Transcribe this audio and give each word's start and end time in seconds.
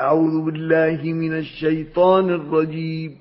أعوذ 0.00 0.44
بالله 0.44 1.12
من 1.12 1.38
الشيطان 1.38 2.30
الرجيم. 2.30 3.18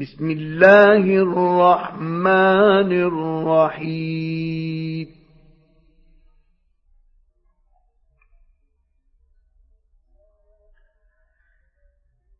بسم 0.00 0.30
الله 0.30 1.04
الرحمن 1.26 2.90
الرحيم. 3.08 5.08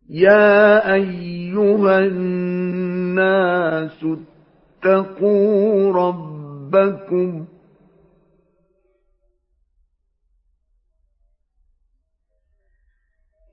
يا 0.08 0.94
أيها 0.94 1.98
الناس 1.98 4.04
اتقوا 4.84 5.92
ربكم 5.92 7.46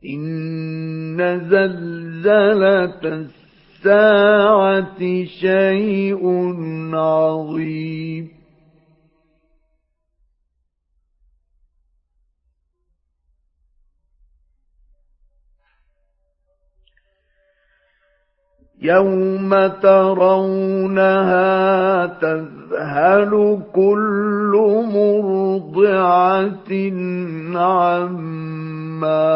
إن 0.05 1.17
زلزلة 1.49 3.27
الساعة 3.83 5.23
شيء 5.25 6.23
عظيم. 6.95 8.38
يوم 18.81 19.67
ترونها 19.81 21.45
تذهل 22.05 23.59
كل 23.75 24.51
مرضعة 24.93 26.71
عما 27.55 29.31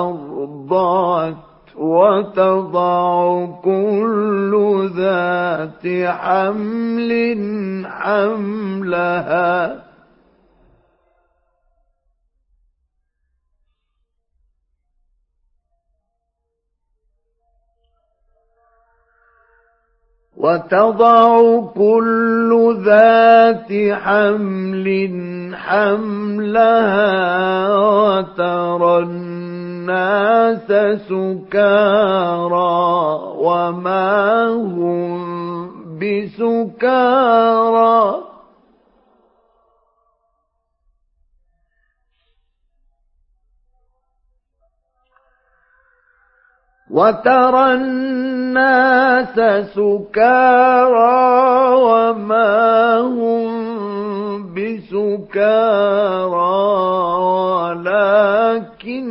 أرضعت 0.00 1.36
وتضع 1.76 3.46
كل 3.64 4.90
ذات 4.96 5.86
حمل 6.06 7.12
حملها 7.86 9.85
وتضع 20.36 21.60
كل 21.74 22.76
ذات 22.84 23.72
حمل 23.92 24.86
حملها 25.54 27.06
وترى 27.78 28.98
الناس 28.98 30.68
سكارى 31.08 32.76
وما 33.36 34.46
هم 34.48 35.26
بسكارى. 35.98 37.46
وترى 46.96 47.74
الناس 47.74 49.36
سكارى 49.76 51.20
وما 51.76 53.00
هم 53.00 53.48
بسكارى 54.56 55.76
ولكن 57.76 59.04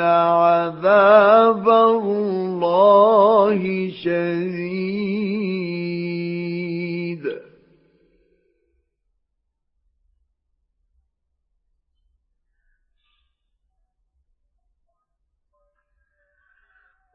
عذاب 0.00 1.68
الله 1.68 3.60
شديد. 4.04 5.41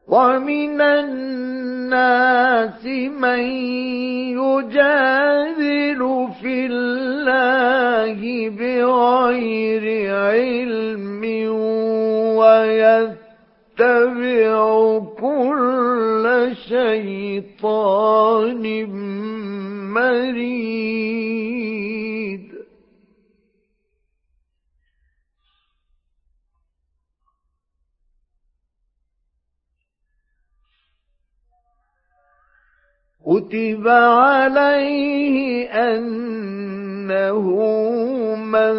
ومن 0.08 0.80
الناس 0.80 2.80
من 3.20 3.44
يجادل 4.40 6.00
في 6.40 6.66
الله 6.66 8.20
بغير 8.48 9.84
علم 10.16 11.24
ويتبع 13.78 14.98
كل 15.20 16.24
شيطان 16.68 18.64
كتب 33.38 33.86
عليه 33.88 35.68
أنه 35.70 37.42
من 38.34 38.74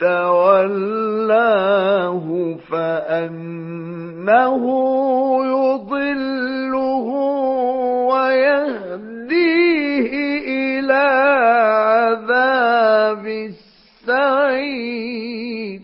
تولاه 0.00 2.26
فأنه 2.70 4.62
يضله 5.44 7.06
ويهديه 8.12 10.12
إلى 10.78 11.04
عذاب 11.82 13.26
السعير 14.06 15.80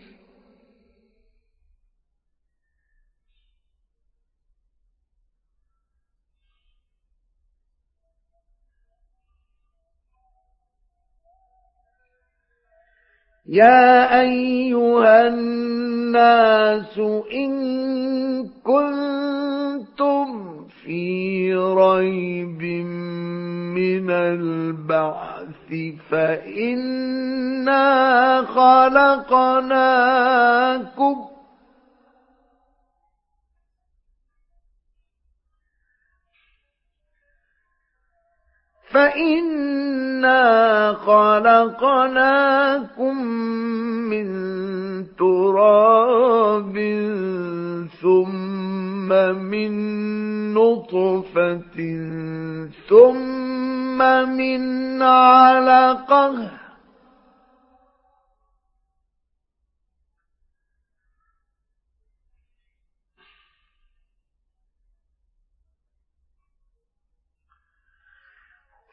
يا 13.49 14.21
أيها 14.21 15.29
الناس 15.29 16.99
إن 17.35 17.53
كنتم 18.65 20.27
في 20.85 21.55
ريب 21.55 22.63
من 23.75 24.11
البعث 24.11 25.73
فإنا 26.11 27.87
خلقناكم 29.69 29.79
فإنا 38.91 40.43
خلقناكم 40.93 42.37
من 44.09 44.29
تراب 45.19 46.77
ثم 48.03 49.09
من 49.37 49.73
نطفة 50.55 51.79
ثم 52.89 53.99
من 54.29 55.03
علقة 55.03 56.68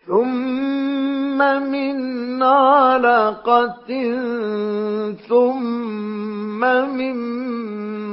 ثم 0.08 1.38
من 1.72 2.44
علقة 2.44 3.90
ثم 5.30 6.62
من 6.98 7.16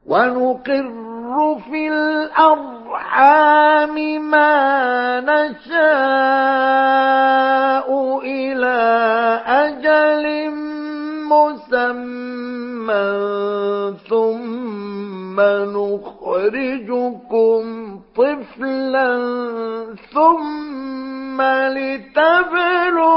ونقر 0.09 1.59
في 1.71 1.87
الأرحام 1.87 3.45
ما 4.31 5.19
نشاء 5.21 5.79
إلى 8.25 8.79
أجل 9.45 10.25
مسمى 11.29 13.09
ثم 14.09 15.37
نخرجكم 15.77 17.63
طفلا 18.15 19.09
ثم 20.13 21.41
لتبلغوا 21.77 23.09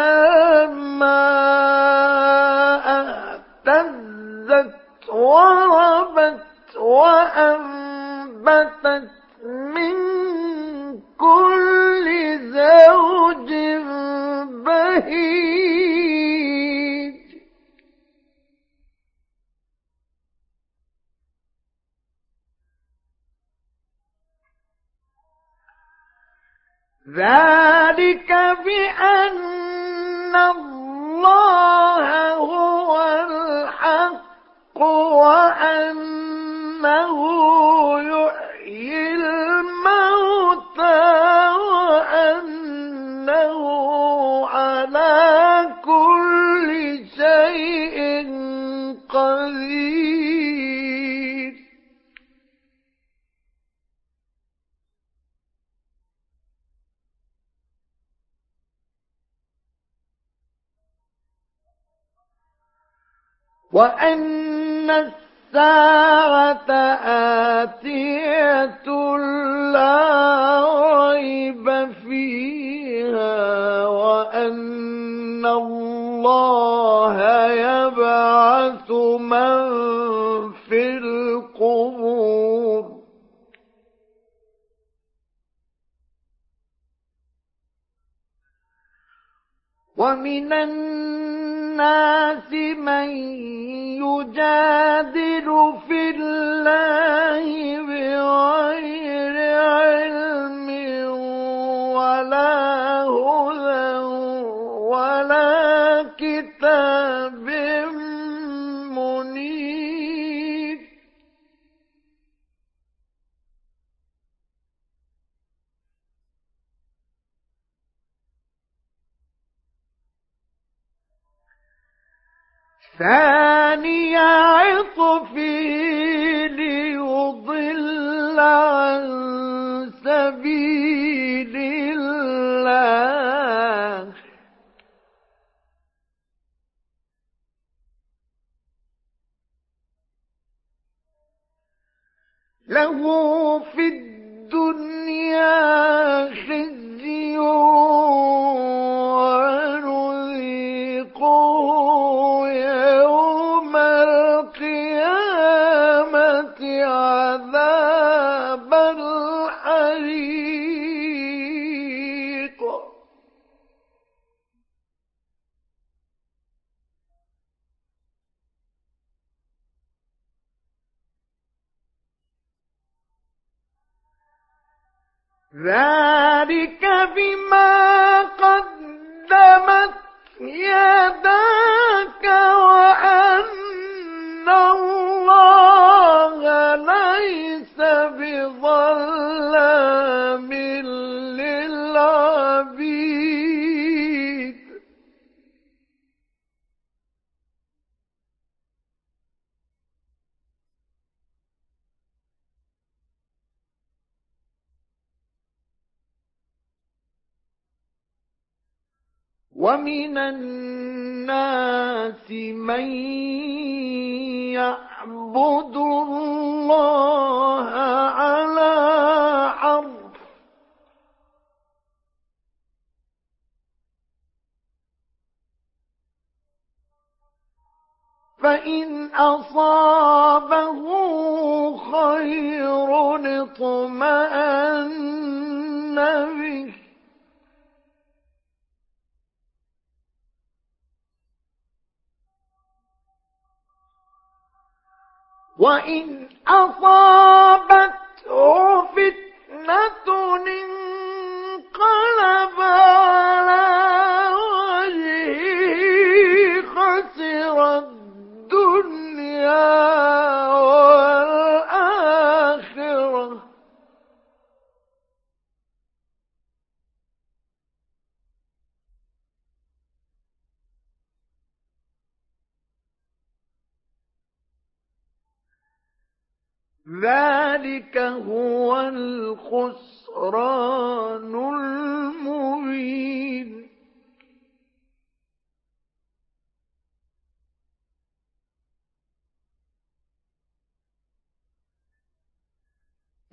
وإن 245.62 246.21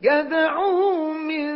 يدعو 0.09 1.13
من 1.13 1.49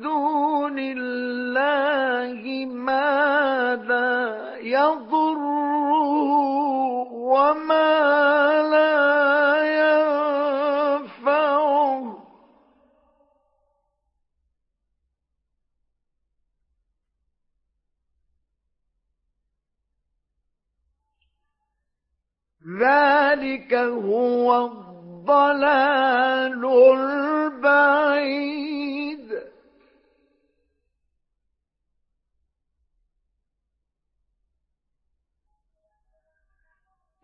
دون 0.00 0.78
الله 0.78 2.42
ما 2.66 3.74
لا 3.88 4.38
يضره 4.62 6.02
وما 7.12 7.77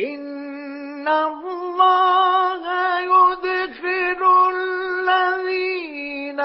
إن 0.00 1.08
الله 1.08 2.64
يدخل 3.00 4.22
الذين 4.54 6.40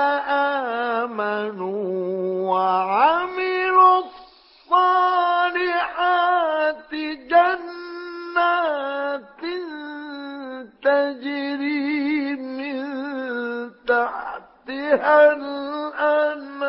آمنوا 1.06 1.86
وعملوا 2.52 4.04
الصالحات 5.56 6.92
جنات 7.32 7.56
تجري 10.84 12.36
من 12.36 12.78
تحتها 13.88 15.34
الأنهار 15.34 16.66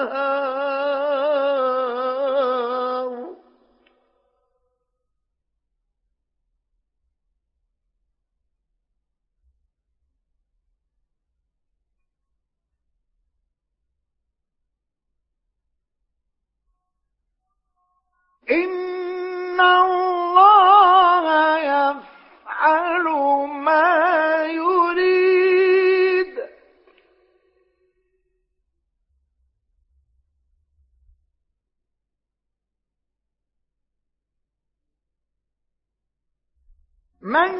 إن 18.50 19.60
الله 19.60 21.24
يفعل 21.58 23.04
ما 23.48 24.44
يريد. 24.46 25.26
من 37.22 37.52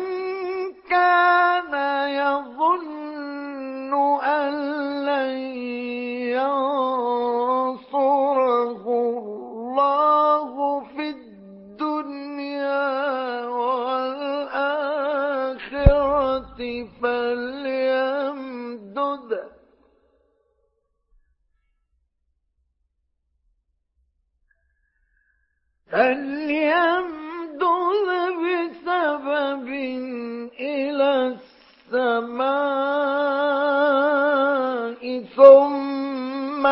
كان 0.91 1.75
يظن 2.09 3.93
أن 4.23 4.53
لن 5.07 5.37
ينصره 6.39 7.46
فليمدد 19.29 19.57
فليمدد 25.93 27.63
بسبب 28.43 29.69
إلى 30.61 31.37
السماء 31.93 32.67
ثم 35.37 36.67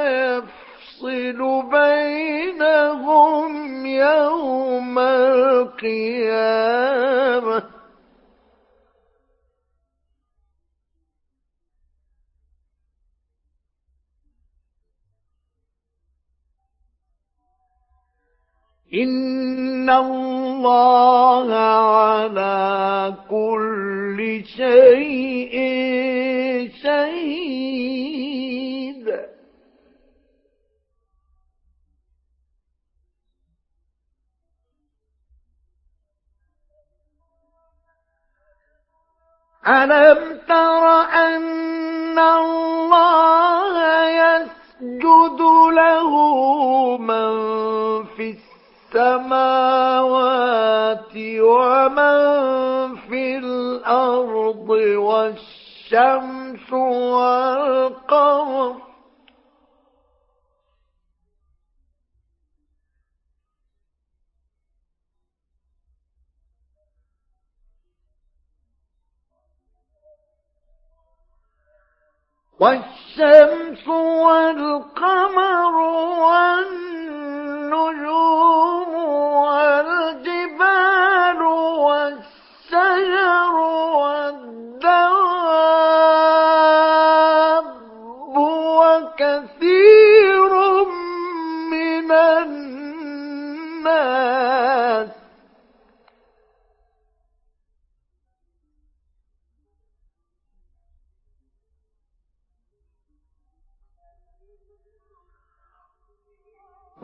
يفصل 0.09 1.39
بينهم 1.71 3.51
يوم 3.85 4.99
القيامة. 4.99 6.17
إن 18.93 19.89
الله 19.89 21.53
على 21.55 23.15
كل 23.29 24.43
شيء 24.57 25.53
شهيد. 26.83 27.77
ألم 39.67 40.39
تر 40.47 40.83
أن 41.01 42.19
الله 42.19 43.75
يسجد 44.09 45.41
له 45.73 46.11
من 46.97 47.35
في 48.05 48.29
السماء 48.29 48.46
السماوات 48.97 51.13
ومن 51.39 52.95
في 52.95 53.37
الأرض 53.37 54.69
والشمس 54.97 56.73
والقمر 56.73 58.81
والشمس 72.59 73.87
والقمر 73.87 75.75
والنجوم 77.73 78.95
والجبال 79.43 80.61
والشجر 81.85 83.55
والدواب 83.95 85.16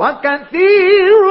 وكثير 0.03 1.23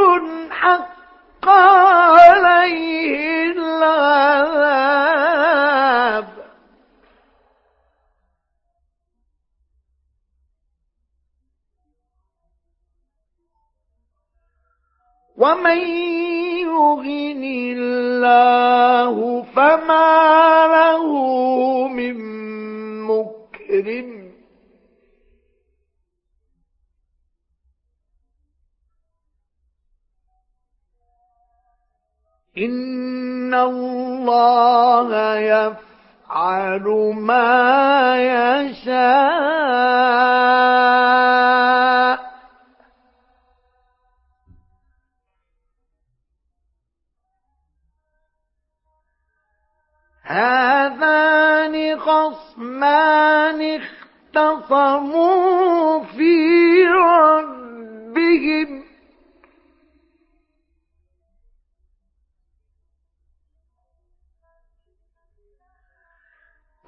حق 0.50 1.48
عليه 1.48 3.52
العذاب. 3.52 5.12
ومن 15.36 15.78
يهن 16.64 17.42
الله 17.76 19.42
فما 19.42 20.66
له 20.66 21.08
من 21.88 22.16
مكرم 23.02 24.21
إن 32.58 33.54
الله 33.54 35.36
يفعل 35.38 37.14
ما 37.16 38.16
يشاء 38.16 39.52
هذان 50.22 51.98
خصمان 52.00 53.80
اختصموا 54.36 56.04
في 56.04 56.84
ربهم 56.84 58.82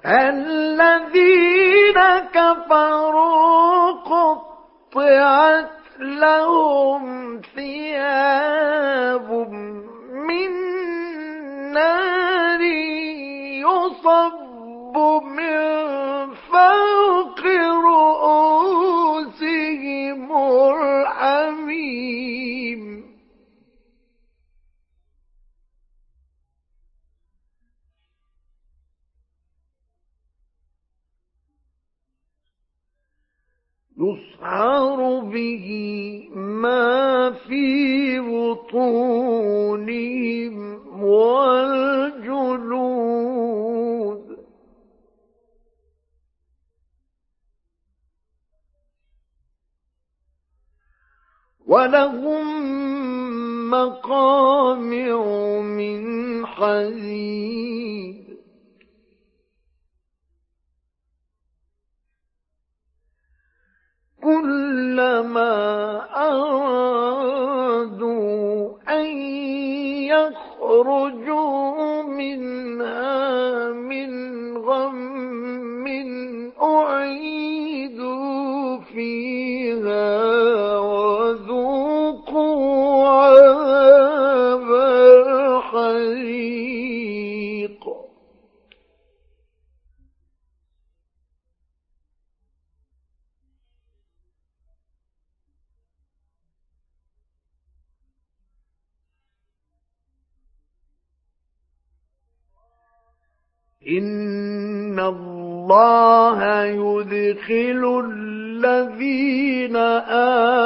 الذين 0.05 1.99
كفروا 2.33 3.91
قطعت 3.91 5.71
لهم 5.99 7.41
ثياب 7.55 9.31
من 10.29 10.51
نار 11.73 12.61
يصب 13.65 14.97
من 15.23 15.64
يصهر 34.45 35.19
به 35.19 35.67
ما 36.35 37.31
في 37.31 38.19
بطونهم 38.19 39.75
والجلود. 41.03 42.45
ولهم 51.67 52.45
مقامع 53.71 55.17
من 55.61 56.45
حديد 56.45 58.24
كلما 64.25 65.53
أرادوا 66.65 67.65
أن 68.89 69.05
يخرجوا 70.09 72.03
منها 72.03 73.71
من 73.71 74.11
غم 74.57 75.85
أعيدوا 77.45 78.77
فيها 78.93 80.09
وذوقوا 80.79 81.54
إن 103.89 104.99
الله 104.99 106.63
يدخل 106.65 108.03
الذين 108.09 109.75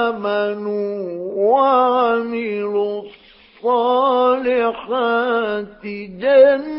آمنوا 0.10 1.00
وعملوا 1.36 3.02
الصالحات 3.64 5.86
جنات 6.20 6.70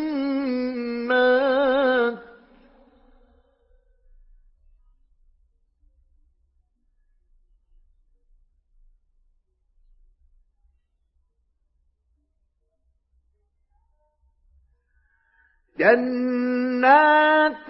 جنات 15.80 17.68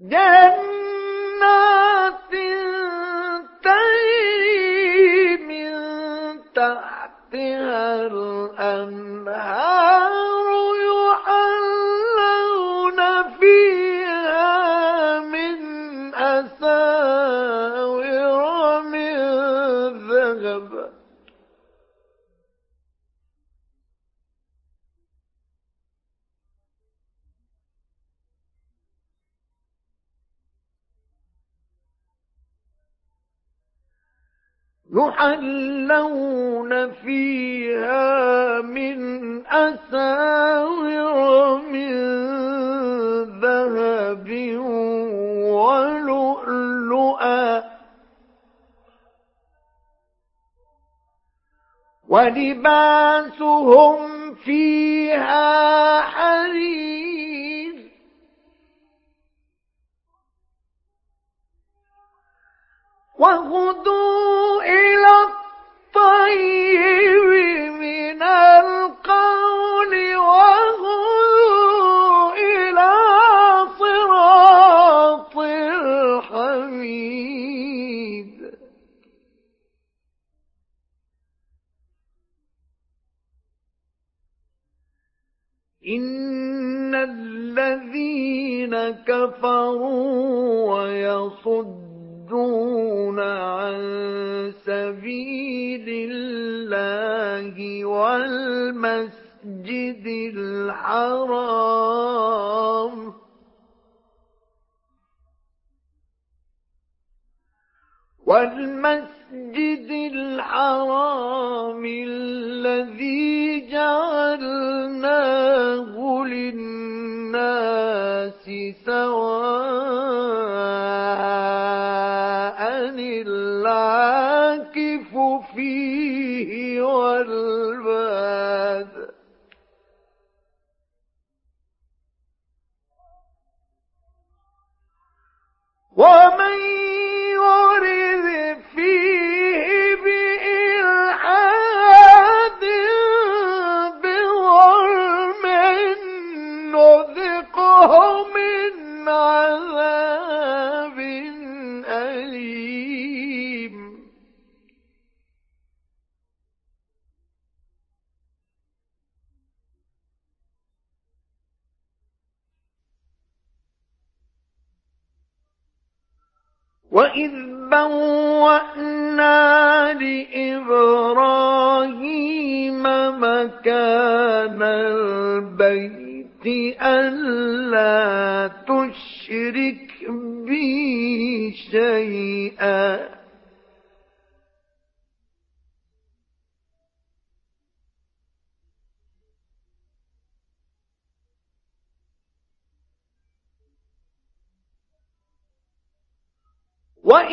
جنات 0.00 0.81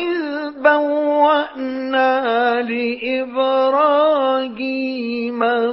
وإذ 0.00 0.50
بوأنا 0.62 2.12
لإبراهيم 2.62 4.18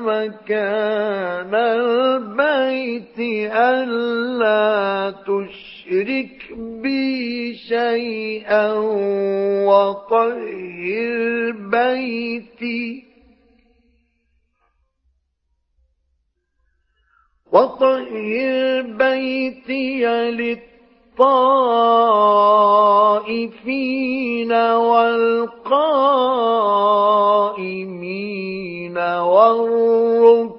مكان 0.07 1.55
البيت 1.55 3.19
ألا 3.55 5.13
تشرك 5.27 6.53
بي 6.83 7.53
شيئا 7.55 8.73
وطهر 9.67 11.51
بيتي 11.51 13.03
وطهر 17.51 18.81
بيتي 18.81 20.05
للتقوى 20.31 20.66
الطائفين 21.19 22.91
والقائمين 24.51 25.07
والركع 29.47 30.55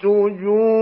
السجود. 0.00 0.72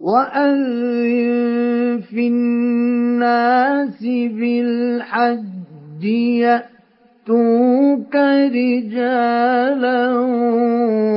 وأذن 0.00 2.02
في 2.10 2.28
الناس 2.28 4.02
بالحج 4.02 5.75
يأتوك 6.04 8.14
رجالا 8.54 10.10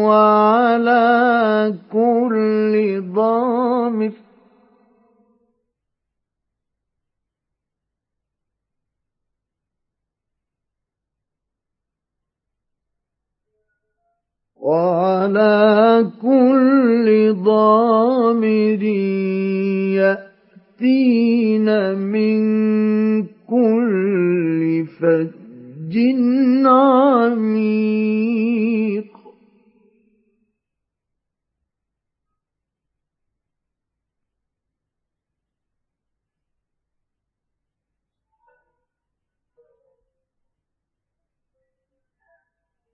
وعلى 0.08 1.74
كل 1.92 3.04
ضامر. 3.16 4.12
وعلى 14.62 16.12
كل 16.22 17.34
ضامر 17.44 18.84
يأتين 20.80 21.96
من 21.96 22.40
كل 23.50 24.86
فج 25.00 25.98
عميق. 26.66 28.00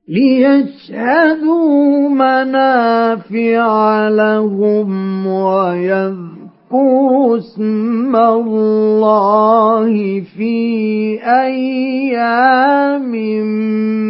ليشهدوا 0.07 2.09
منافع 2.09 4.07
لهم 4.09 5.27
ويذكروا 5.27 6.44
واذكروا 6.71 7.37
اسم 7.37 8.15
الله 8.15 9.93
في 10.37 11.19
أيام 11.23 13.11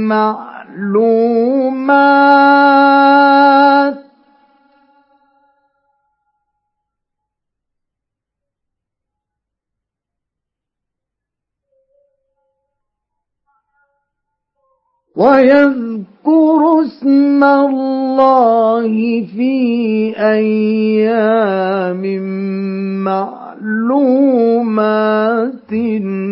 معلومات. 0.08 1.26
ويذكر 15.16 16.82
اسم 16.82 17.44
الله 17.44 18.92
في 19.36 20.14
أيام 20.18 22.04
معلومات 23.04 24.46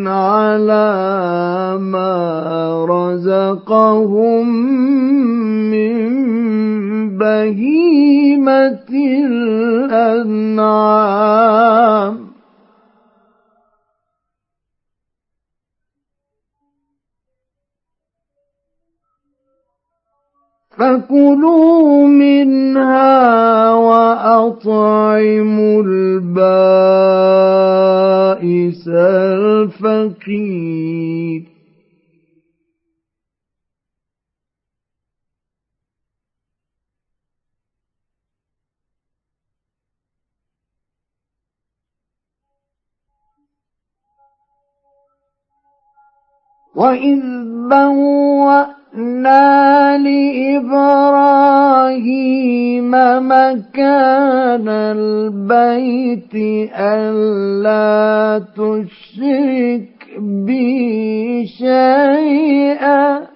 على 0.08 0.92
ما 1.80 2.86
رزقهم 2.90 4.48
من 5.72 5.98
بهيمة 7.18 8.90
الأنعام. 10.54 12.33
فكلوا 20.78 22.08
منها 22.08 23.74
وأطعموا 23.74 24.64
البائس 25.86 26.48
الفقير. 29.68 30.74
وإذ 46.76 47.22
بوأ 47.70 48.83
وَوَهَبْنَا 48.94 49.98
لِإِبْرَاهِيمَ 49.98 50.92
مَكَانَ 53.28 54.68
الْبَيْتِ 54.70 56.36
أَلَّا 56.78 58.46
تُشْرِكْ 58.56 59.90
بِي 60.20 61.46
شَيْئًا 61.48 63.33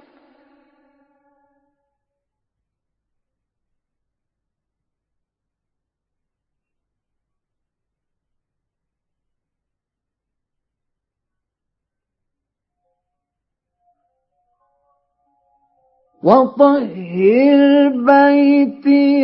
وطهر 16.28 17.62
بيتي 18.08 19.24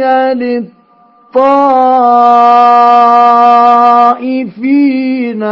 للطائفين 4.03 5.43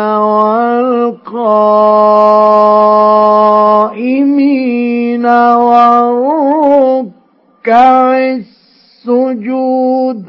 والقائمين 3.91 5.25
والركع 5.55 7.11
السجود 9.03 10.25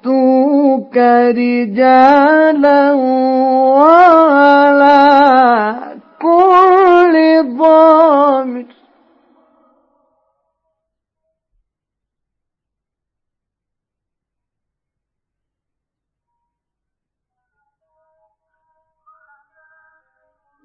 يأتوك 0.00 0.96
رجالا 1.36 2.92
وعلى 3.72 5.04
كل 6.22 7.14
ضامر. 7.58 8.64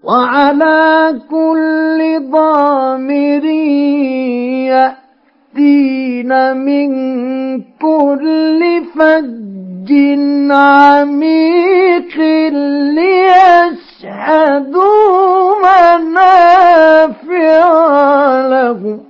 وعلى 0.10 1.20
كل 1.30 2.00
ضامر 2.32 3.46
يأتين 4.74 6.32
من 6.58 6.90
كل 7.62 8.62
فج 8.96 9.90
عميق 10.52 12.16
ليشهدوا 14.60 15.56
منافع 15.66 17.30
لهم 18.50 19.09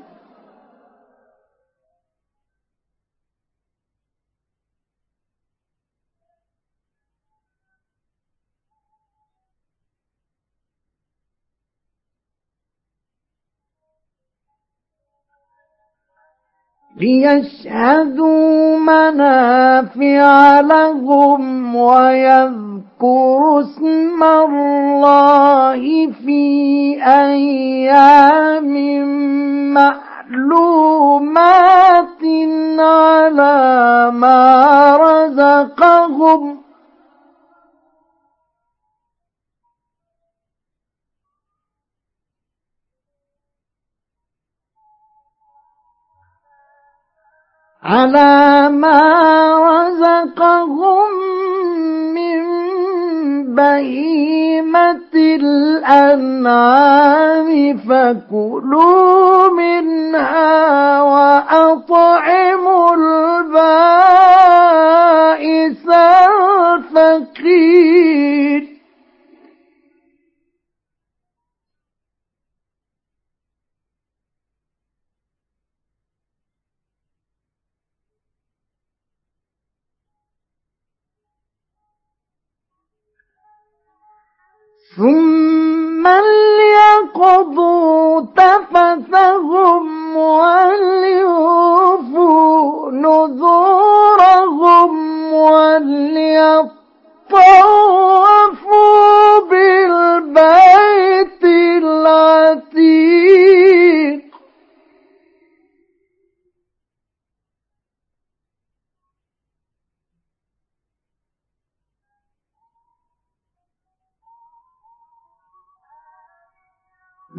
ليشهدوا 17.00 18.78
منافع 18.78 20.60
لهم 20.60 21.76
ويذكروا 21.76 23.62
اسم 23.62 24.24
الله 24.24 25.82
في 26.26 26.44
أيام 27.04 28.74
معلومات 29.74 31.20
على 32.80 34.12
ما 34.14 34.98
رزقهم 34.98 36.59
على 47.84 48.70
ما 48.70 49.00
رزقهم 49.70 51.12
من 52.14 52.40
بهيمة 53.56 55.14
الأنعام 55.86 56.70
فكلوا 57.78 59.50
منها 59.50 61.02
وأطعموا 61.02 62.96
البائس 62.96 63.90
الفقير. 67.38 68.69
ثم 85.00 86.08
ليقضوا 86.60 88.22
تفثهم 88.36 89.86
وليوفوا 91.20 92.92
نذورهم 92.92 94.94
وليطوفوا 95.34 96.79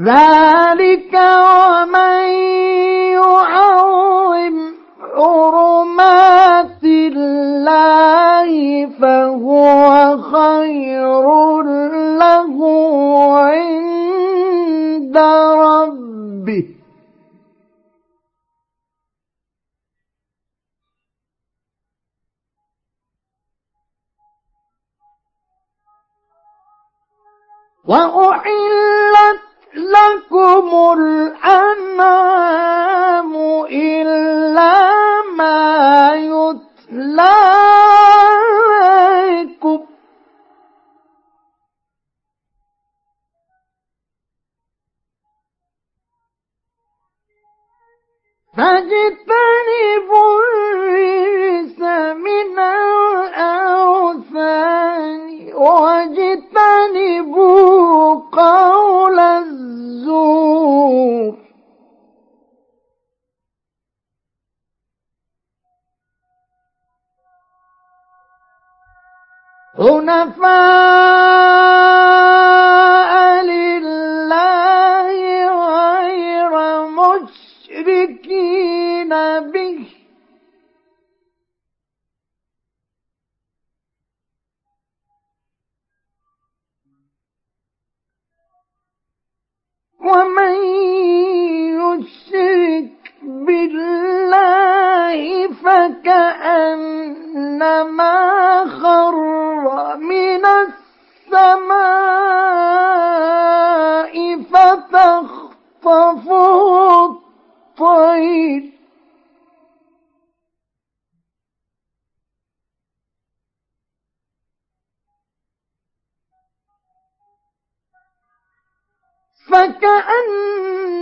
ذلك 0.00 1.14
ومن 1.14 2.28
يعظم 3.12 4.56
حرمات 5.16 6.84
الله 6.84 8.50
فهو 9.00 10.18
خير 10.18 11.24
له 12.18 12.56
عند 13.40 15.16
ربه. 15.16 16.64
وأحلت 27.90 28.19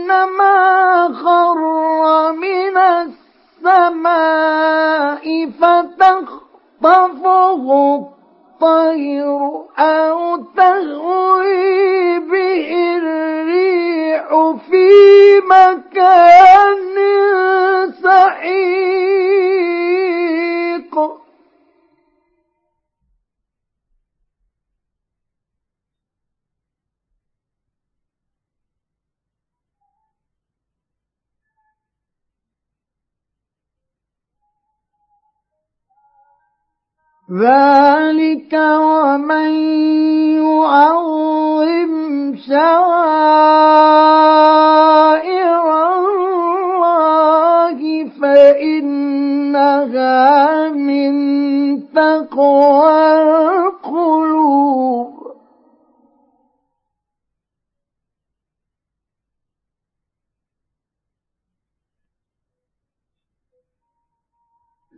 فكأنما 0.08 0.56
خر 1.24 1.60
من 2.32 2.76
السماء 3.64 5.26
فتخطفه 5.60 7.16
الطير 7.96 9.40
أو 9.78 10.36
تهوي 10.56 12.18
به 12.18 12.68
الريح 12.98 14.28
في 14.70 14.88
مكان 15.40 16.96
سحيق 18.02 18.97
ذلك 37.32 38.52
ومن 38.56 39.52
يعظم 40.40 41.92
شعائر 42.48 43.68
الله 45.98 47.78
فإنها 48.22 49.88
من 50.68 51.12
تقوى 51.92 53.22
القلوب 53.22 55.17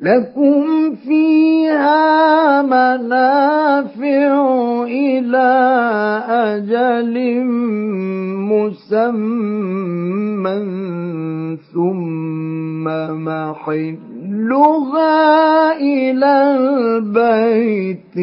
لكم 0.00 0.94
فيها 0.94 2.62
منافع 2.62 4.32
إلى 4.84 5.50
أجل 6.28 7.44
مسمى 8.48 9.20
ثم 11.74 12.84
محلها 13.24 14.62
إلى 15.76 16.32
البيت 16.56 18.16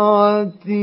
العتيق. 0.00 0.74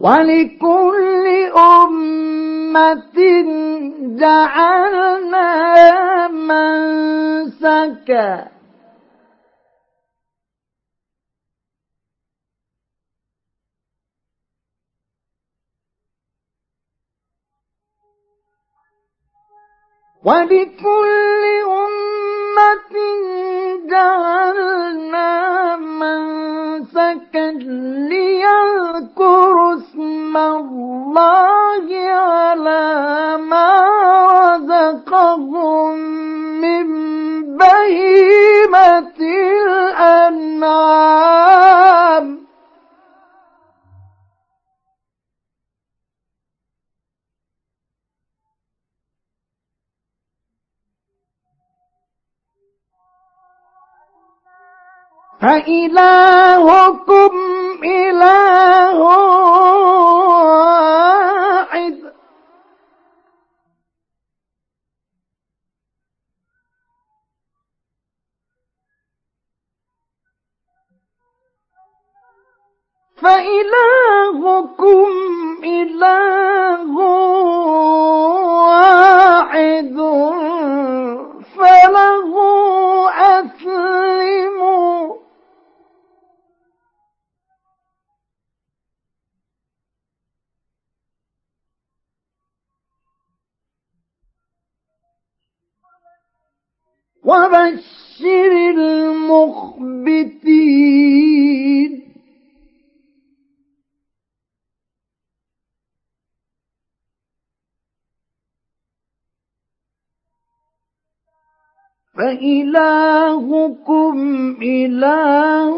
ولكل 0.00 1.26
أمة 1.56 3.18
جعلنا 4.20 5.48
منسكا 7.58 8.48
ولكل 20.24 21.44
أمة 21.66 22.94
جعلنا 23.90 25.30
منسكا 25.76 27.50
ليذكروا 28.10 29.74
اسم 29.74 30.36
الله 30.36 31.86
على 32.10 33.36
ما 33.50 33.70
رزقهم 34.42 35.94
من 36.60 36.86
بهيمة 37.56 39.18
الأنعام. 40.00 41.37
فإلهكم 55.48 57.32
إله 57.84 59.00
واحد. 60.28 61.96
فإلهكم 73.16 75.08
إله 75.64 76.96
واحد. 78.68 79.98
وبشر 97.28 98.52
المخبتين. 98.76 100.68
فإلهكم 112.18 114.16
إله 114.62 115.74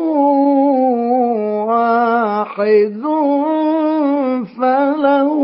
واحد 1.67 3.03
فله 4.59 5.41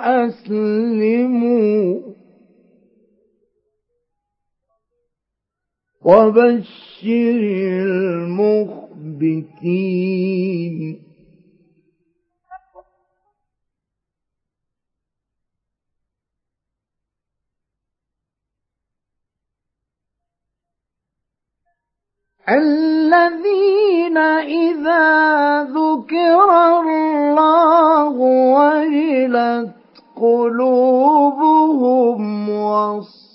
أسلموا. 0.00 2.05
وبشر 6.06 7.06
المخبتين. 9.06 9.56
الذين 22.48 24.18
إذا 24.46 25.62
ذكر 25.62 26.50
الله 26.80 28.14
وجلت 28.54 29.74
قلوبهم 30.16 31.80
والصابرين 32.50 33.26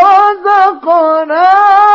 رزقناهم 0.00 1.85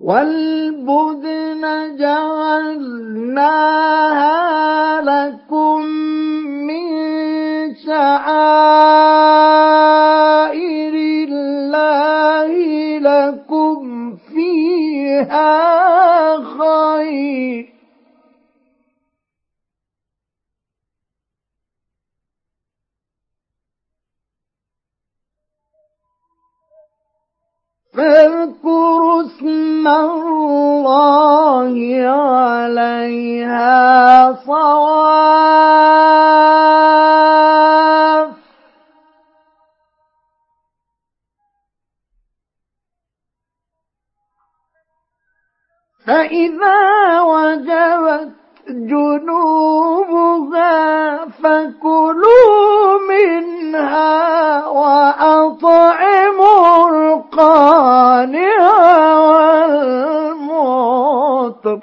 والبدن 0.00 1.96
جعلناها 1.96 3.40
لكم 5.00 5.82
من 6.66 6.86
شعائر 7.86 8.54
الله 11.28 12.50
لكم 12.98 14.16
فيها 14.16 15.50
خير 16.36 17.69
فاذكروا 28.00 29.22
الله 31.20 31.74
عليها 32.08 33.68
صواف. 34.46 35.60
فإذا 46.06 47.20
وجبت 47.20 48.39
جنوبها 50.10 50.70
فكلوا 51.26 52.98
منها 53.10 54.66
وأطعموا 54.66 56.20
القانع 56.90 58.56
والمعتر 60.40 61.78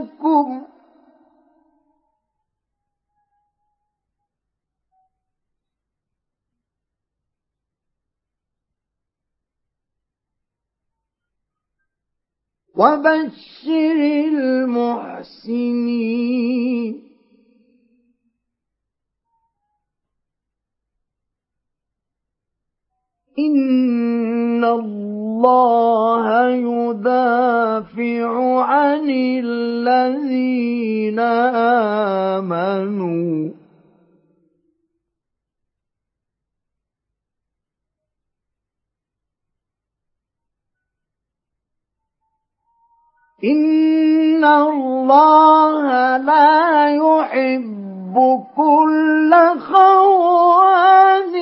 وبشر 12.78 14.00
المحسنين. 14.34 15.54
إن 23.40 24.64
الله 24.64 26.50
يدافع 26.50 28.30
عن 28.64 29.10
الذين 29.44 31.20
آمنوا. 32.40 33.63
إن 43.44 44.46
الله 44.46 46.18
لا 46.18 46.88
يحب 46.88 48.16
كل 48.56 49.32
خوان 49.60 51.36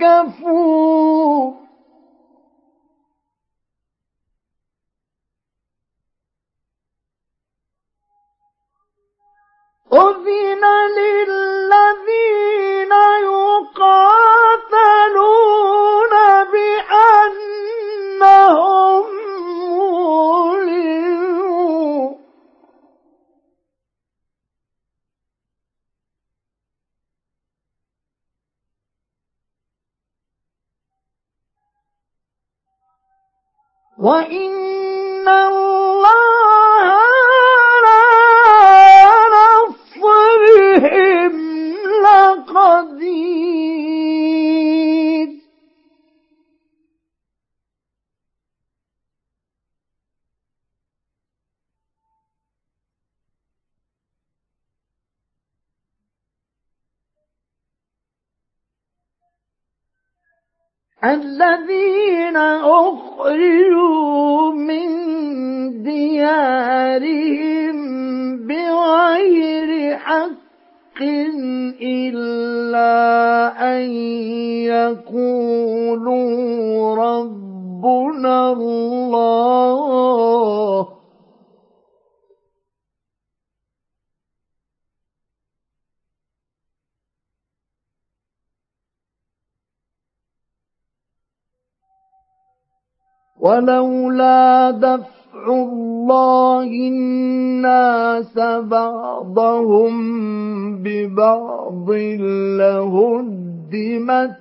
كفور 0.00 1.52
أذن 9.92 10.64
للذين 10.98 12.51
ولولا 93.42 94.70
دفع 94.70 95.44
الله 95.48 96.64
الناس 96.64 98.38
بعضهم 98.70 99.92
ببعض 100.82 101.90
لهدمت 102.60 104.36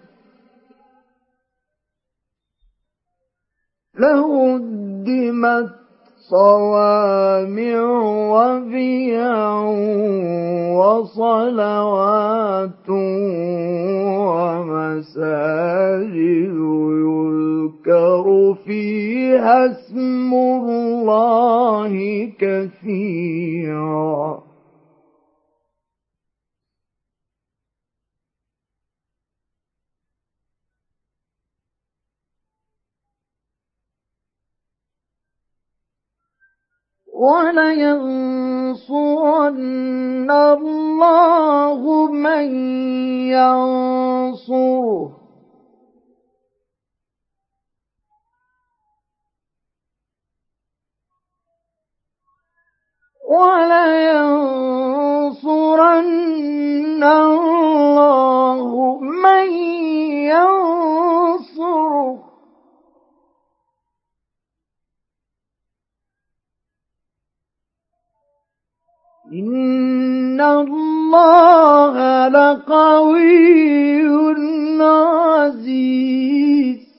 لهدمت 4.00 5.70
صوامع 6.30 7.82
وبيع 8.34 9.54
وصلوات 10.78 12.88
ومساجد 15.12 16.12
يذكر 17.06 18.26
فيها 18.66 19.66
اسم 19.72 20.34
الله 20.34 21.94
كثيرا. 22.40 24.22
ولينصرن 37.22 38.82
الله 40.32 41.82
من 42.12 42.46
ينصره. 43.30 45.12
ولينصرن 53.30 54.62
الله 57.04 57.51
إن 70.42 70.48
الله 70.48 72.28
لقوي 72.28 74.02
عزيز 74.82 76.91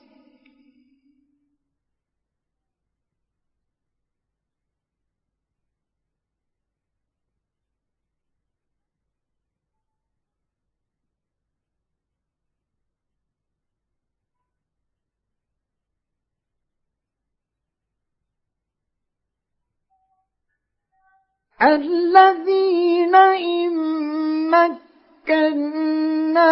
الذين 21.63 23.15
إن 23.15 23.73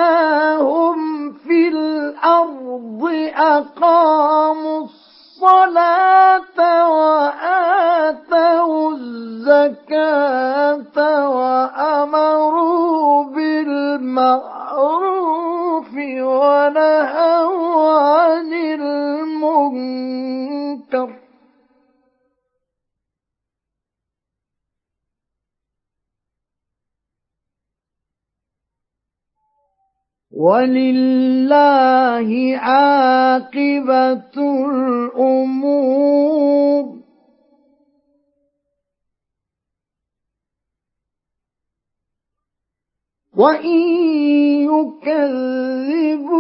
مكناهم 0.02 1.32
في 1.34 1.68
الأرض 1.68 3.10
أقاموا 3.36 4.84
الصلاة 4.84 6.60
وآتوا 6.94 8.92
الزكاة 8.92 10.50
وأمروا 11.30 13.24
بالمعروف 13.24 14.72
ونهوا 16.22 17.92
عن 18.00 18.54
المنكر 19.64 20.52
ولله 30.34 32.30
عاقبة 32.58 34.36
الأمور. 34.70 36.52
وإن 43.36 43.80
يكذبوك 45.02 46.32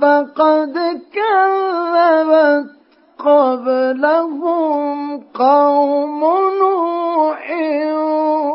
فقد 0.00 0.74
كذبت 1.12 2.85
قبلهم 3.18 4.96
قوم 5.34 6.20
نوح 6.60 7.50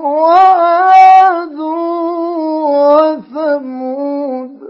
وعاد 0.06 1.60
وثمود. 3.30 4.62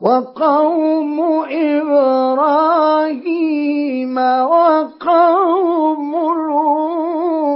وقوم 0.00 1.20
إبراهيم 1.50 4.16
وقوم 4.52 6.12
لوط. 6.48 7.47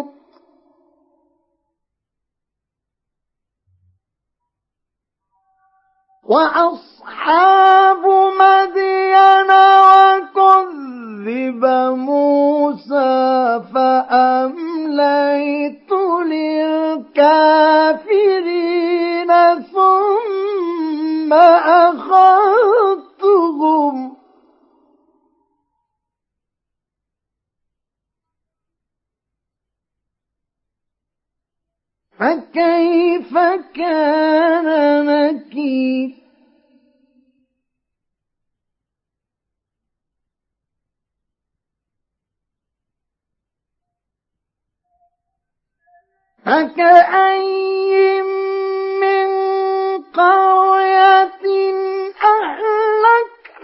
وأصحاب 6.29 8.03
مدين 8.41 9.51
وكذب 10.33 11.65
موسى 11.99 13.61
فأمليت 13.75 15.13
للكافرين 16.27 17.23
ثم 19.73 21.33
أخذتهم 21.33 22.42
فكيف 32.23 33.35
كان 33.75 34.67
نكير 35.07 36.11
فكأي 46.93 48.23
من 49.01 49.29
قرية 50.03 51.43
أهلكناها 52.25 53.63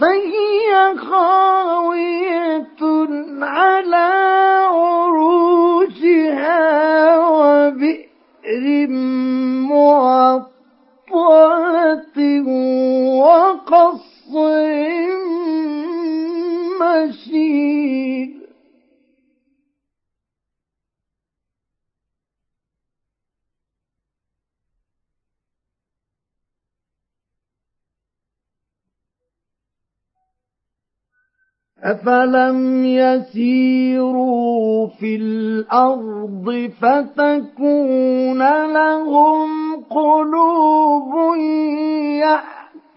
فهي 0.00 0.96
خاوية 0.96 2.78
على 3.42 4.12
عروشها 5.86 6.58
وبئر 7.28 8.88
معطلة 11.06 12.18
وقصر 13.20 14.56
مشيد 16.80 18.35
أفلم 31.86 32.84
يسيروا 32.84 34.86
في 34.88 35.16
الأرض 35.16 36.70
فتكون 36.80 38.38
لهم 38.72 39.50
قلوب 39.90 41.36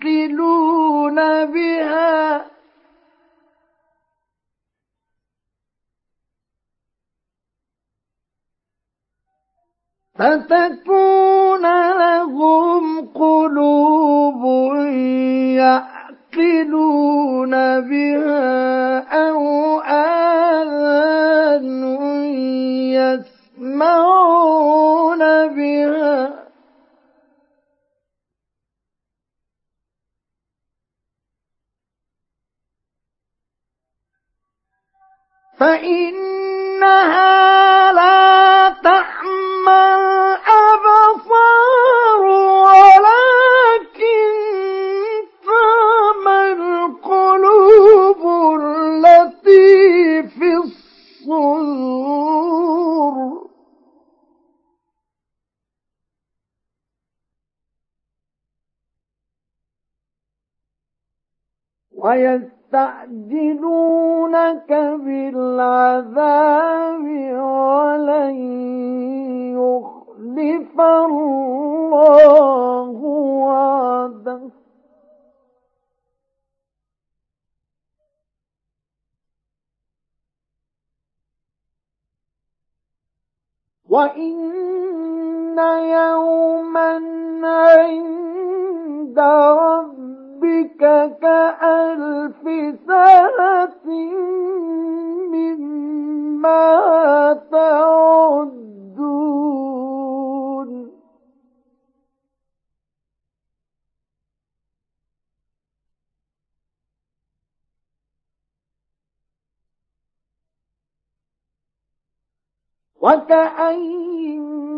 يعقلون 0.01 1.15
بها 1.45 2.45
فتكون 10.15 11.61
لهم 11.97 13.07
قلوب 13.07 14.75
يعقلون 15.55 16.08
يعقلون 16.33 17.51
بها 17.81 18.99
أو 19.29 19.79
آذان 19.81 21.29
يسمعون 23.59 25.19
بها 25.47 26.39
فإنها 36.49 37.93
لا 37.93 38.69
تعمى 38.83 39.95
الأبصار 40.49 41.39
ويستعجلونك 63.09 64.71
بالعذاب 65.05 67.05
ولن 67.37 68.35
يخلف 69.57 70.75
الله 70.81 72.97
وعده. 73.45 74.41
وإن 83.89 84.37
يوما 85.59 86.91
عند 87.43 89.19
ربك 89.19 90.08
كألف 91.21 92.43
سنة 92.87 93.85
مما 95.31 96.63
تعدون. 97.51 98.79
وكأين 113.01 114.68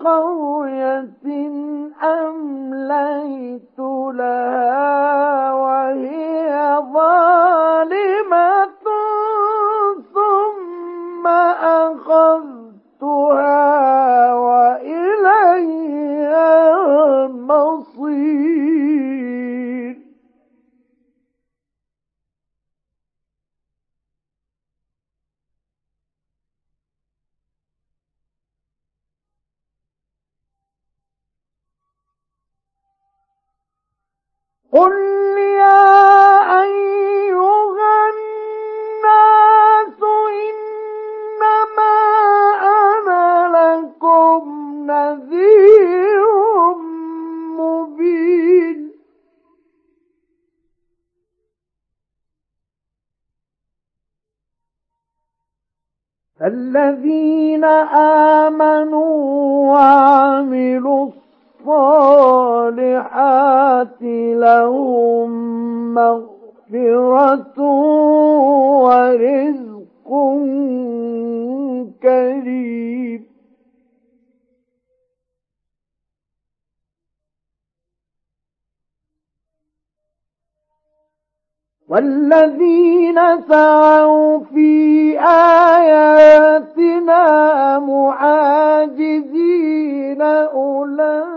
قرية 0.00 1.24
أمليت 2.02 3.78
لها 4.14 5.52
وهي 5.52 6.78
ظالمة 6.94 8.68
ثم 10.14 11.26
أخذتها 11.26 12.59
قل 34.72 34.92
يا 35.38 36.62
أيها 36.62 37.94
الناس 38.12 40.00
إنما 40.42 41.96
أنا 42.62 43.26
لكم 43.56 44.42
نذير 44.86 46.24
مبين 47.58 48.90
الذين 56.42 57.64
آمنوا 58.44 59.16
وعملوا 59.72 61.10
الصالحات 62.80 64.02
لهم 64.32 65.30
مغفرة 65.94 67.60
ورزق 68.84 70.10
كريم. 72.02 73.30
والذين 81.88 83.18
سعوا 83.48 84.38
في 84.38 85.18
آياتنا 85.18 86.38
معاجزين 87.78 89.30
أولئك 90.22 91.29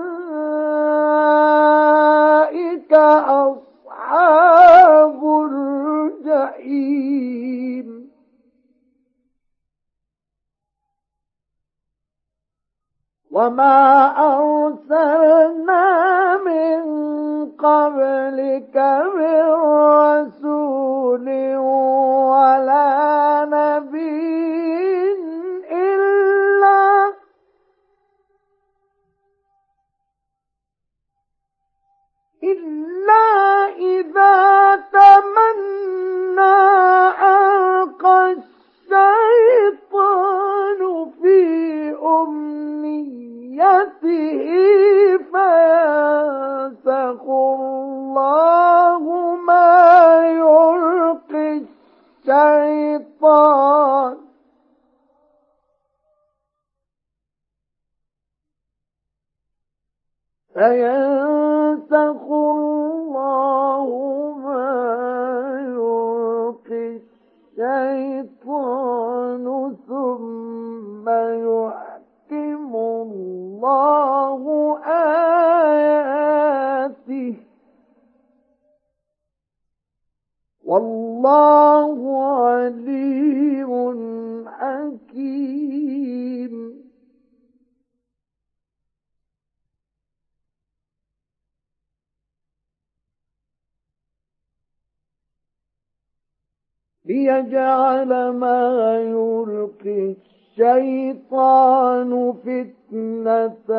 وما 13.43 13.79
أرسلنا 14.17 15.83
من 16.37 16.81
قبلك 17.51 18.75
من 19.15 19.43
رسول 19.91 21.27
ولا 21.57 23.45
نبي 23.51 25.13
إلا 25.71 27.13
إلا 32.43 33.23
إذا 33.77 34.75
تمنى 34.75 36.59
نفسه 44.03 45.17
فينسخ 45.17 47.23
الله 47.29 49.35
ما 49.35 50.27
يلقي 50.27 51.61
الشيطان. 52.25 54.17
فينسخ 60.53 62.23
الله 62.31 63.87
ما 64.45 64.65
يلقي 65.67 66.87
الشيطان. 67.57 68.22
الله 73.93 74.79
آياته. 75.65 76.13
والله 80.63 81.97
عليم 82.33 83.73
حكيم. 84.49 85.73
ليجعل 97.05 98.29
ما 98.29 98.97
يلقي 98.99 100.32
الشيطان 100.53 102.33
فتنة 102.33 103.69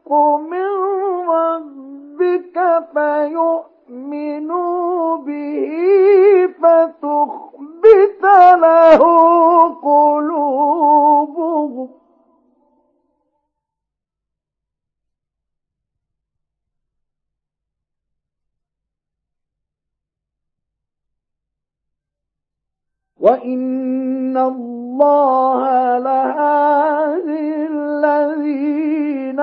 الحق 0.09 0.13
من 0.39 0.69
ربك 1.29 2.57
فيؤمنوا 3.89 4.37
به 5.17 6.47
فتخبت 6.63 8.25
له 8.63 9.03
قلوبهم. 9.83 11.39
وإن 23.29 24.37
الله 24.37 25.99
لهادي 25.99 27.67
الذين 27.71 29.41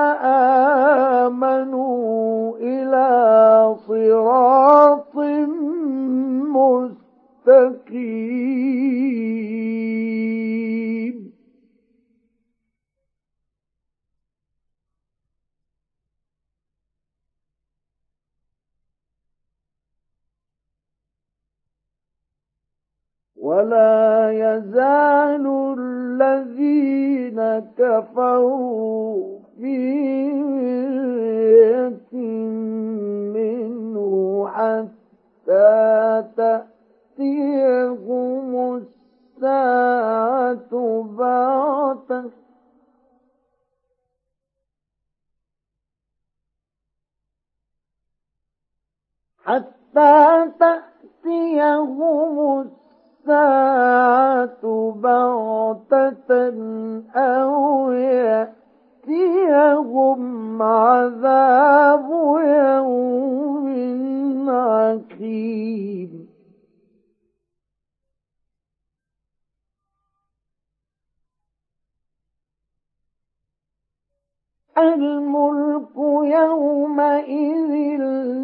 آمنوا 1.28 2.58
إلى 2.58 3.76
صراط 3.88 5.16
مستقيم 9.86 10.45
ولا 23.46 24.32
يزال 24.32 25.46
الذين 25.78 27.40
كفروا 27.78 29.40
في 29.58 29.76
مرية 31.76 32.14
منه 33.34 34.48
حتى 34.48 36.24
تأتيهم 37.18 38.50
الساعة 39.38 40.70
بغتة 41.18 42.30
حتى 49.44 50.52
تأتيهم 50.60 52.62
الساعة 52.62 52.85
بغتة 55.02 56.54
أو 57.16 57.92
يأتيهم 59.06 59.42
عذاب 60.62 62.10
يوم 62.46 63.16
الملك 74.78 75.96
يومئذ 76.26 77.72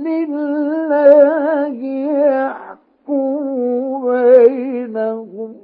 لله 0.08 1.80
بينهم 4.06 5.56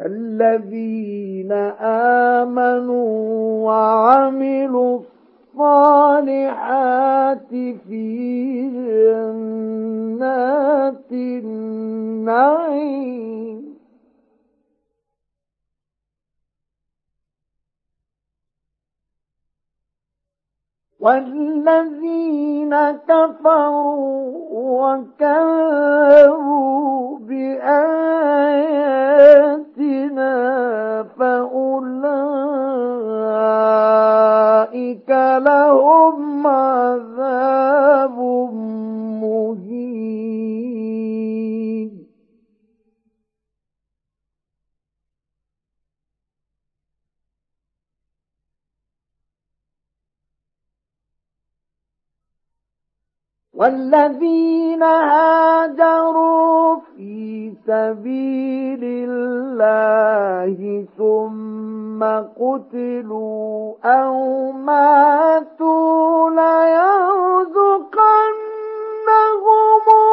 الذين 0.00 1.52
آمنوا 2.42 3.08
وعملوا 3.66 5.00
الصالحات 5.58 7.48
في 7.88 8.17
والذين 21.08 22.74
كفروا 23.08 24.28
وكذبوا 25.20 26.38
بآياتنا 27.18 28.68
فأولئك 31.18 31.88
لهم 35.38 36.46
والذين 53.58 54.82
هاجروا 54.82 56.76
في 56.96 57.52
سبيل 57.66 58.80
الله 58.84 60.86
ثم 60.98 62.04
قتلوا 62.42 63.74
أو 63.84 64.52
ماتوا 64.52 66.30
ليرزقنهم 66.30 67.88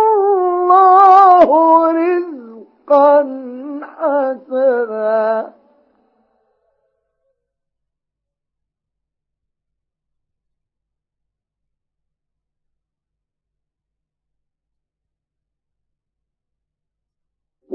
الله 0.06 1.50
رزقا 1.92 3.16
حسنا. 3.82 5.54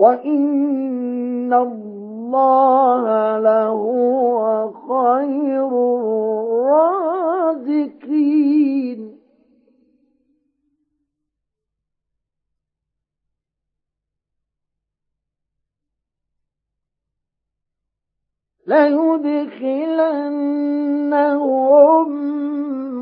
وإن 0.01 1.53
الله 1.53 3.05
لهو 3.39 4.71
خير 4.89 5.69
الرازقين 7.61 8.01
ليدخلنهم 21.11 22.11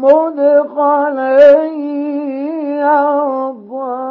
مدخلا 0.01 1.65
يرضون 2.81 4.09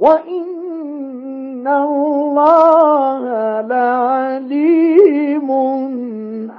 وإن 0.00 1.68
الله 1.68 3.20
لعليم 3.60 5.50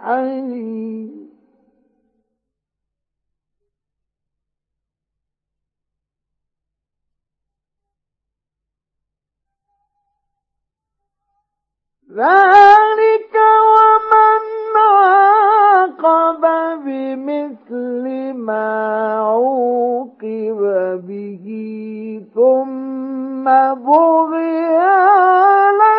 حليم 0.04 1.21
ذلك 12.16 13.36
ومن 13.76 14.44
عاقب 14.76 16.44
بمثل 16.86 18.34
ما 18.34 18.70
عوقب 19.20 20.60
به 21.08 21.46
ثم 22.36 23.46
بغي 23.74 24.76
عليه 24.78 25.91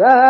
ذلك 0.00 0.29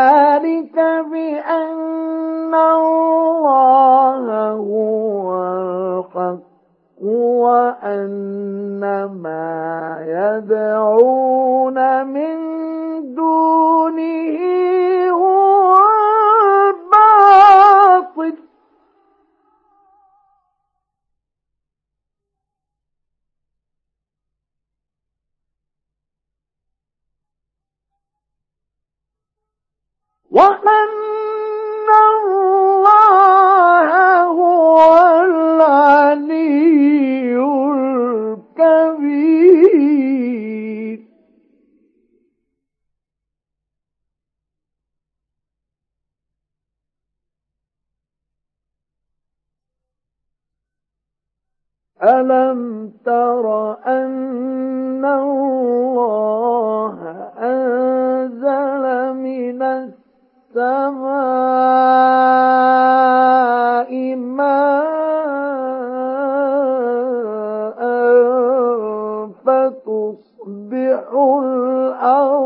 oh 72.02 72.39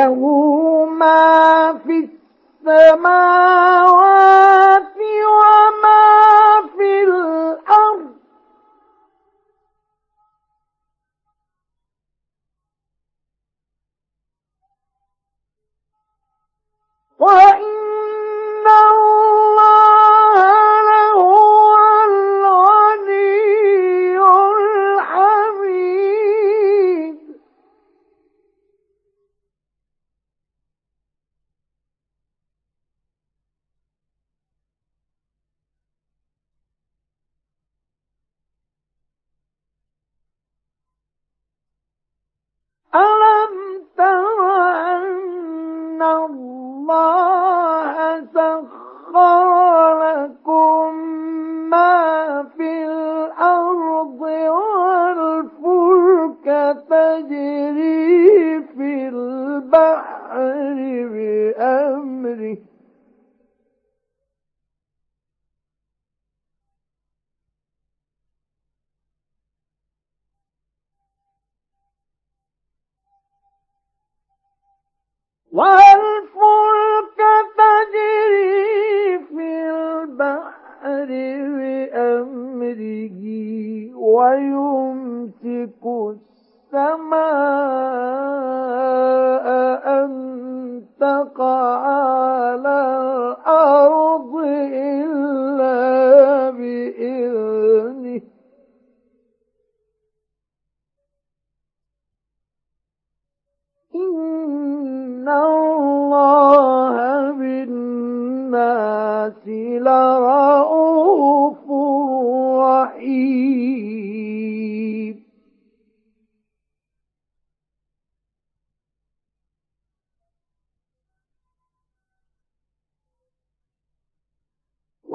له 0.00 0.20
ما 1.00 1.72
في 1.86 2.08
السماوات 2.64 3.79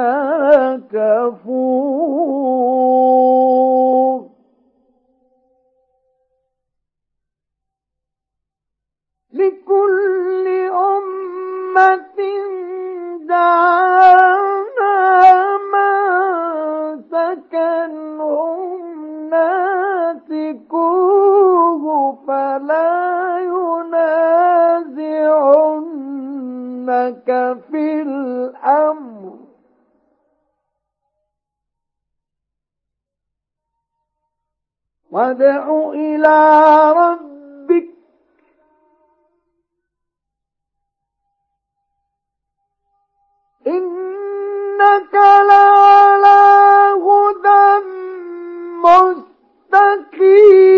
لكل 9.37 10.47
أمة 10.69 12.19
دعانا 13.29 14.97
من 15.73 15.97
سكنهم 17.11 18.81
ناسكوه 20.27 21.85
فلا 22.27 23.39
ينازعنك 26.27 27.29
في 27.71 28.03
الأمر. 28.03 29.37
وادع 35.11 35.65
إلى 35.95 36.37
ربك 36.93 37.36
إنك 43.67 45.15
لعلى 45.15 46.41
هدى 47.07 47.85
مستقيم. 49.73 50.77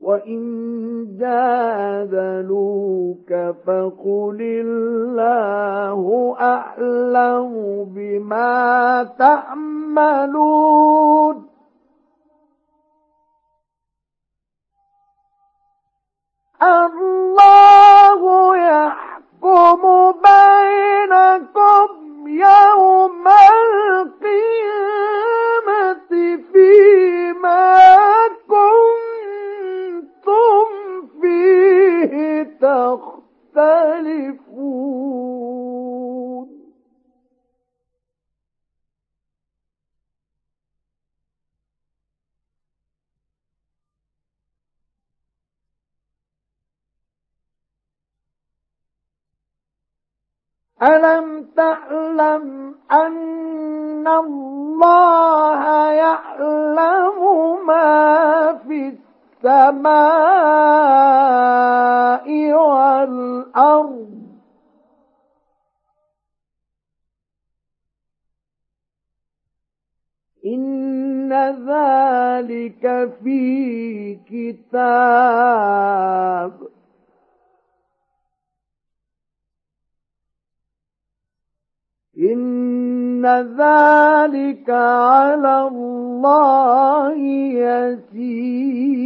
وإن 0.00 0.40
جادلوك 1.20 2.50
فقل 3.66 4.38
الله 4.40 6.36
أعلم 6.40 7.84
بما 7.94 9.02
تعملون 9.18 10.70
الله 16.62 18.56
يحكم 18.56 19.82
بينكم 20.12 21.88
يوم 22.28 23.28
القيامة 24.10 24.90
فيما 26.52 27.78
كنتم 28.48 29.19
فيه 31.20 32.42
تختلفون 32.60 34.50
ألم 50.82 51.44
تعلم 51.56 52.74
أن 52.92 54.08
الله 54.08 55.90
يعلم 55.90 57.66
ما 57.66 58.60
في 58.68 58.88
السماء 58.88 59.09
والأرض. 62.54 64.10
إن 70.46 71.32
ذلك 71.68 73.12
في 73.24 74.14
كتاب. 74.14 74.70
إن 82.20 83.26
ذلك 83.26 84.70
على 84.70 85.68
الله 85.68 87.16
يسير 87.64 89.00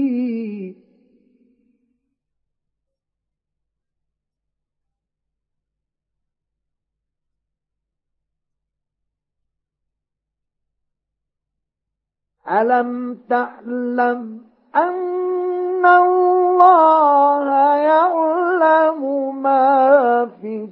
ألم 12.50 13.18
تعلم 13.28 14.40
أن 14.76 15.86
الله 15.86 17.46
يعلم 17.76 19.42
ما 19.42 20.26
في 20.40 20.68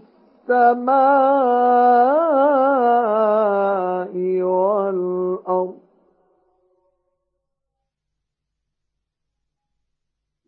والأرض. 4.43 5.75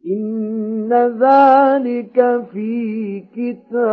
إن 0.06 0.92
ذلك 0.92 2.44
في 2.52 3.20
كتاب. 3.20 3.84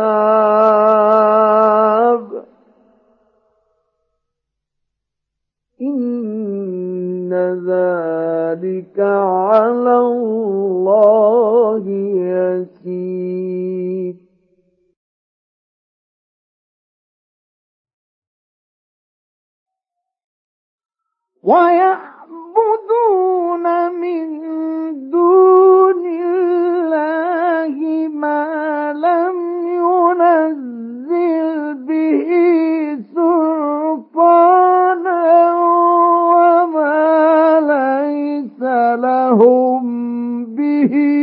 إن 5.82 7.32
ذلك 7.66 9.00
على 9.00 9.98
الله 9.98 11.84
يسير. 12.16 14.21
ويعبدون 21.42 22.02
من 24.00 24.26
دون 25.10 26.06
الله 26.06 27.74
ما 28.08 28.92
لم 28.92 29.36
ينزل 29.66 31.74
به 31.74 32.28
سلطانا 33.14 35.24
وما 36.30 37.60
ليس 37.60 38.62
لهم 39.02 39.82
به 40.54 41.21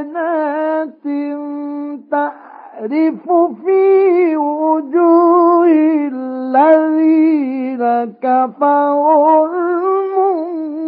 تعرف 2.12 3.26
في 3.66 4.38
وجوه 4.38 5.27
الذين 6.14 7.84
كفروا 8.24 9.48
المنكر. 9.48 10.88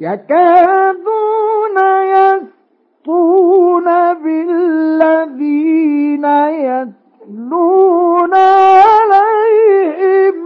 يكادون 0.00 1.76
يسطون 2.14 3.84
بالذين 4.14 6.24
يتلون 6.48 8.34
عليهم 8.34 10.38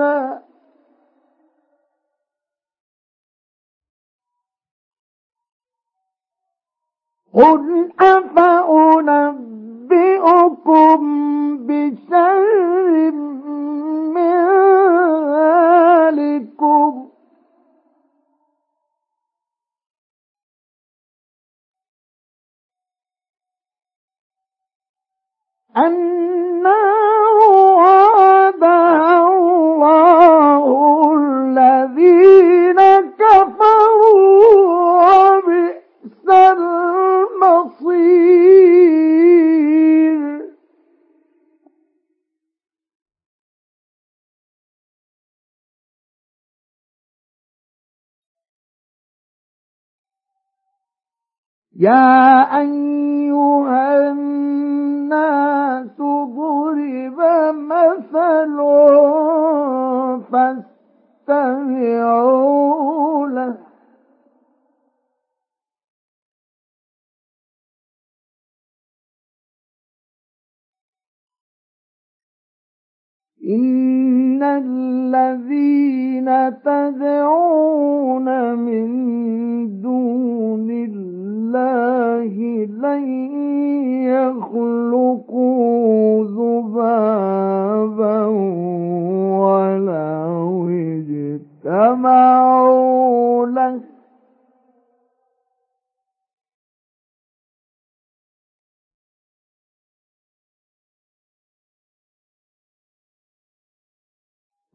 آياتنا 0.00 0.42
قل 7.32 7.90
أفأنبئكم 8.00 9.26
بشر 11.66 13.10
من 14.14 14.36
ذلكم؟ 16.16 17.05
النار 25.78 27.38
وعدها 27.52 29.28
الله 29.28 30.64
الذين 31.14 32.80
كفروا 33.18 34.56
وبئس 35.08 36.28
المصير. 37.66 38.16
يا 51.78 52.60
أيها 52.60 54.10
الناس 54.10 54.55
ضرب 55.98 57.18
مثل 57.52 58.60
فاستمعوا 61.28 63.28
له. 63.28 63.65
إن 73.46 74.42
الذين 74.42 76.28
تدعون 76.64 78.54
من 78.54 78.86
دون 79.80 80.70
الله 80.70 82.34
لن 82.66 83.04
يخلقوا 84.02 86.24
ذبابا 86.24 88.26
ولو 89.38 90.68
اجتمعوا 91.64 93.46
له 93.46 93.95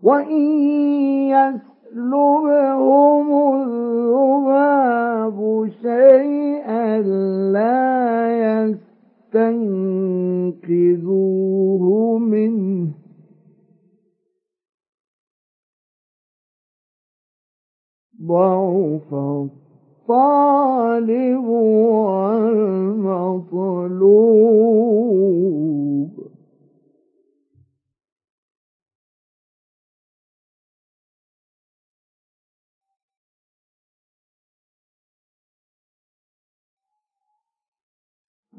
وإن 0.04 0.42
يسلبهم 1.30 3.28
الذباب 3.62 5.38
شيئا 5.82 7.02
لا 7.52 7.82
يستنقذوه 10.72 12.18
منه 12.18 12.92
ضعف 18.28 19.14
الطالب 20.10 21.44
والمطلوب 24.82 26.21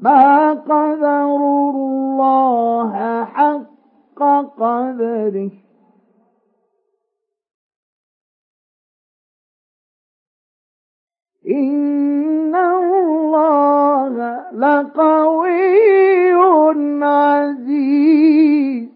ما 0.03 0.53
قدروا 0.53 1.71
الله 1.71 3.25
حق 3.25 4.19
قدره. 4.59 5.51
إن 11.49 12.55
الله 12.55 14.15
لقوي 14.51 15.83
عزيز. 17.03 18.89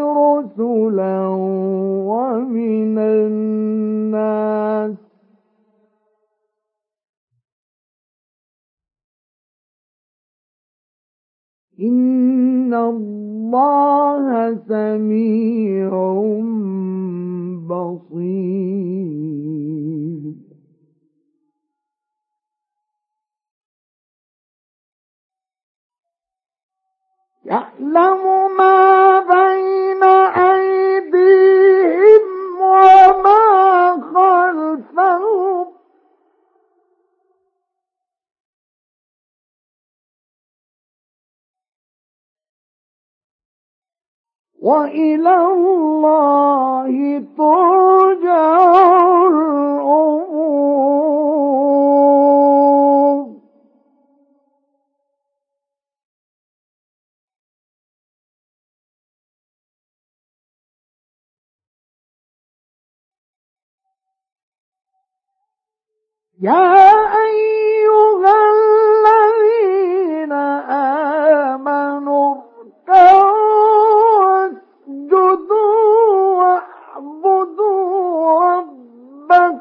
رسلا 0.00 1.28
ومن 2.08 2.98
الناس. 2.98 3.88
إن 11.80 12.74
الله 12.74 14.54
سميع 14.68 15.90
بصير. 17.68 18.58
يعلم 27.48 28.56
ما 28.58 29.20
بين 29.20 30.02
أيديهم 30.36 32.22
وما 32.60 33.42
خلفهم. 34.14 35.66
وإلى 44.62 45.36
الله 45.36 46.88
ترجع 47.38 48.56
الأمور. 49.26 50.18
يا 66.40 66.94
أيها 67.26 68.34
الذين 68.54 70.32
آمنوا 71.52 72.34
اركعوا 72.88 74.18
واسجدوا 74.18 75.68
واعبدوا 76.38 77.78
ربكم 78.40 79.57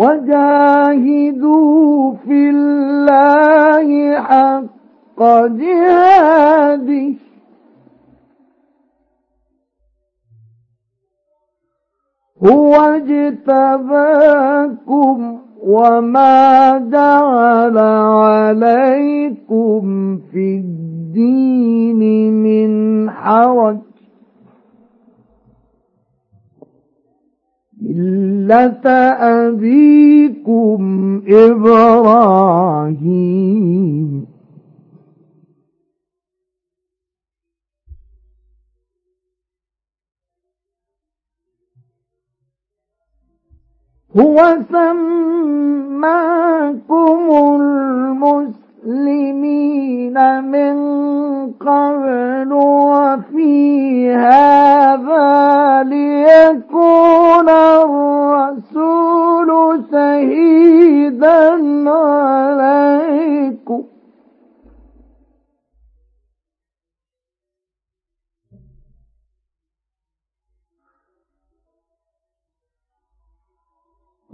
وجاهدوا 0.00 1.92
في 2.24 2.50
الله 2.50 3.88
حق 4.20 5.20
جهاده. 5.46 7.14
هو 12.46 12.74
اجتباكم 12.74 14.18
وما 15.62 16.78
جعل 16.78 17.78
عليكم 18.28 19.82
في 20.32 20.56
الدين 20.64 22.00
من 22.42 23.10
حرج. 23.10 23.89
ملة 27.94 28.86
أبيكم 29.46 30.82
إبراهيم 31.28 33.00
هو 44.16 44.58
سماكم 44.72 46.00
المسلمين 47.60 48.69
من 50.40 50.76
قبل 51.52 52.52
وفي 52.52 54.14
هذا 54.14 55.82
ليكون 55.82 57.48
الرسول 58.40 59.50
شهيدا 59.92 61.60
عليكم. 61.90 63.82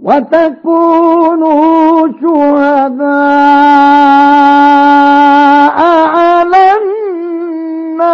وتكونوا 0.07 2.07
شهداء 2.21 2.97
على 6.15 6.63
الناس. 6.77 8.07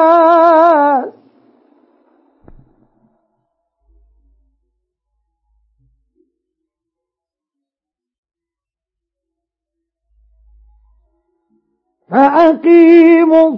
فأقيموا 12.09 13.57